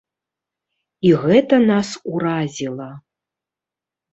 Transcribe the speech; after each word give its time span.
І 1.09 1.11
гэта 1.25 1.59
нас 1.71 1.87
уразіла. 2.13 2.89